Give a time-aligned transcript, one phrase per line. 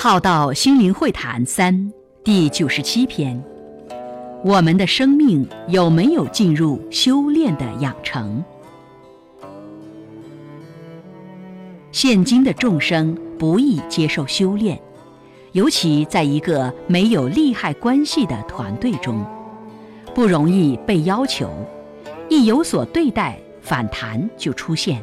[0.00, 1.92] 浩道心灵会谈三
[2.22, 3.42] 第九十七篇：
[4.44, 8.44] 我们的生命有没有进入修炼的养成？
[11.90, 14.80] 现今的众生不易接受修炼，
[15.50, 19.26] 尤其在一个没有利害关系的团队中，
[20.14, 21.50] 不容易被要求，
[22.28, 25.02] 一有所对待，反弹就出现。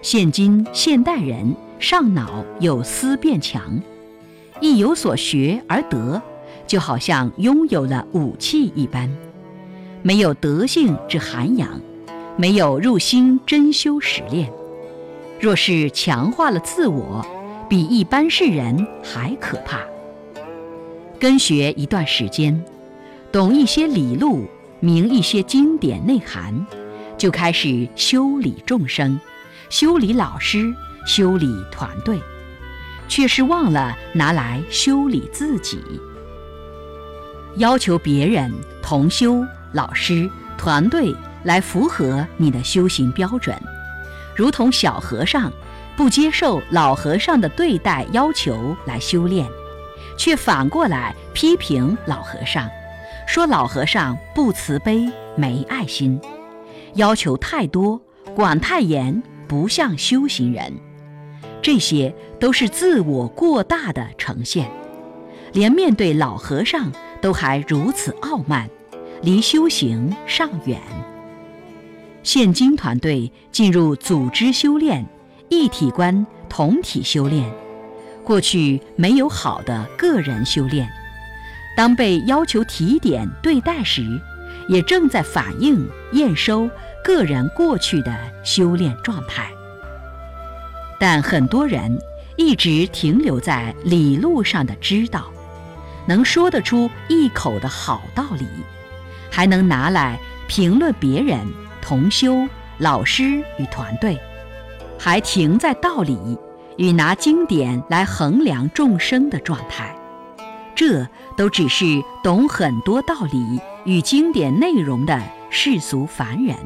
[0.00, 1.54] 现今现代人。
[1.78, 3.80] 上脑有思变强，
[4.60, 6.22] 一有所学而得，
[6.66, 9.10] 就好像拥有了武器一般，
[10.02, 11.80] 没有德性之涵养，
[12.36, 14.50] 没有入心真修实练。
[15.40, 17.24] 若是强化了自我，
[17.68, 19.80] 比一般世人还可怕。
[21.18, 22.64] 跟学一段时间，
[23.30, 24.46] 懂一些理路，
[24.80, 26.66] 明一些经典内涵，
[27.18, 29.20] 就开始修理众生，
[29.68, 30.74] 修理老师。
[31.04, 32.20] 修理团队，
[33.08, 35.82] 却是忘了拿来修理自己。
[37.56, 38.52] 要求别人
[38.82, 43.56] 同修、老师、团队来符合你的修行标准，
[44.34, 45.52] 如同小和尚
[45.96, 49.46] 不接受老和尚的对待要求来修炼，
[50.18, 52.68] 却反过来批评老和尚，
[53.26, 56.20] 说老和尚不慈悲、没爱心，
[56.94, 58.00] 要求太多、
[58.34, 60.72] 管太严，不像修行人。
[61.64, 64.70] 这些都是自我过大的呈现，
[65.54, 68.68] 连面对老和尚都还如此傲慢，
[69.22, 70.78] 离修行尚远。
[72.22, 75.06] 现今团队进入组织修炼、
[75.48, 77.50] 一体观、同体修炼，
[78.22, 80.86] 过去没有好的个人修炼，
[81.74, 84.02] 当被要求提点对待时，
[84.68, 86.68] 也正在反映验收
[87.02, 88.14] 个人过去的
[88.44, 89.50] 修炼状态。
[91.06, 92.00] 但很多人
[92.38, 95.30] 一直停留在理路上的知道，
[96.06, 98.46] 能说得出一口的好道理，
[99.30, 101.38] 还能拿来评论别人、
[101.82, 102.48] 同修、
[102.78, 103.24] 老师
[103.58, 104.18] 与团队，
[104.98, 106.18] 还停在道理
[106.78, 109.94] 与拿经典来衡量众生的状态，
[110.74, 111.84] 这都只是
[112.22, 116.56] 懂很多道理与经典内容的世俗凡人，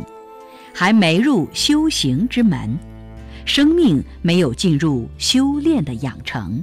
[0.73, 2.79] 还没入修行之门。
[3.49, 6.63] 生命没有进入修炼的养成，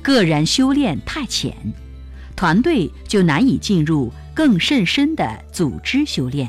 [0.00, 1.52] 个人修炼太浅，
[2.36, 6.48] 团队就难以进入更甚深的组织修炼、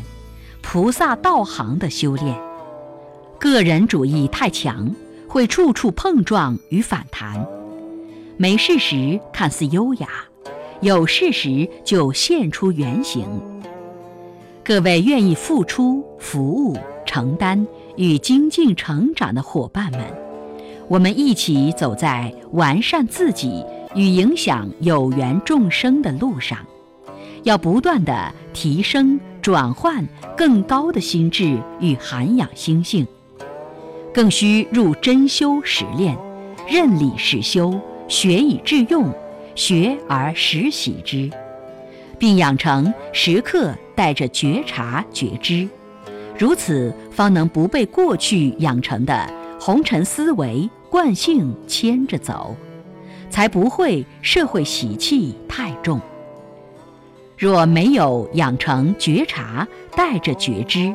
[0.62, 2.40] 菩萨道行的修炼。
[3.40, 4.94] 个人主义太强，
[5.28, 7.44] 会处处碰撞与反弹。
[8.38, 10.08] 没事时看似优雅，
[10.81, 13.28] 有事时就现出原形。
[14.64, 16.78] 各位愿意付出、服务、
[17.08, 17.66] 承担。
[17.97, 20.01] 与精进成长的伙伴们，
[20.88, 23.63] 我们一起走在完善自己
[23.95, 26.59] 与影响有缘众生的路上，
[27.44, 30.05] 要不断的提升、转换
[30.35, 33.07] 更高的心智与涵养心性，
[34.13, 36.17] 更需入真修实练，
[36.67, 39.09] 认理实修，学以致用，
[39.55, 41.29] 学而时习之，
[42.19, 45.67] 并养成时刻带着觉察觉知。
[46.38, 49.29] 如此，方能不被过去养成的
[49.59, 52.56] 红尘思维惯性牵着走，
[53.29, 56.00] 才不会社会习气太重。
[57.38, 59.66] 若没有养成觉察，
[59.96, 60.94] 带着觉知，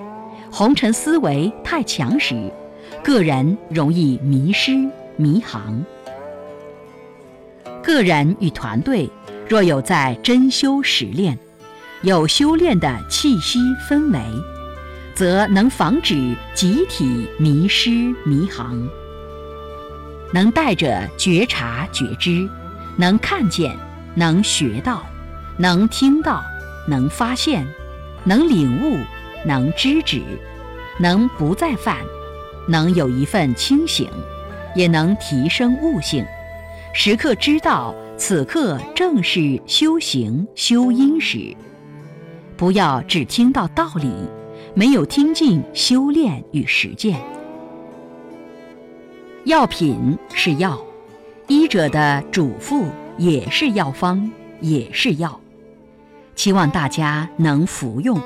[0.51, 2.51] 红尘思维太强时，
[3.03, 4.73] 个人容易迷失
[5.17, 5.83] 迷航。
[7.83, 9.09] 个人与团队
[9.49, 11.39] 若有在真修实练，
[12.03, 13.59] 有修炼的气息
[13.89, 14.21] 氛围。
[15.21, 17.91] 则能防止集体迷失
[18.25, 18.89] 迷航，
[20.33, 22.49] 能带着觉察觉知，
[22.97, 23.77] 能看见，
[24.15, 25.05] 能学到，
[25.59, 26.43] 能听到，
[26.89, 27.67] 能发现，
[28.25, 28.97] 能领悟，
[29.45, 30.23] 能知止，
[30.99, 31.99] 能不再犯，
[32.67, 34.09] 能有一份清醒，
[34.75, 36.25] 也能提升悟性，
[36.95, 41.55] 时刻知道此刻正是修行修因时，
[42.57, 44.11] 不要只听到道理。
[44.75, 47.21] 没有听进修炼与实践，
[49.45, 50.79] 药品是药，
[51.49, 52.85] 医者的嘱咐
[53.19, 54.31] 也是药方，
[54.61, 55.39] 也是药。
[56.37, 58.19] 期望大家能服用，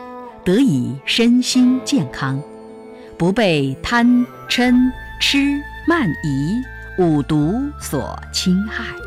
[0.44, 2.40] 得以身心健康，
[3.16, 4.06] 不被贪
[4.48, 4.74] 嗔
[5.18, 6.62] 痴慢疑
[6.98, 9.03] 五毒所侵害。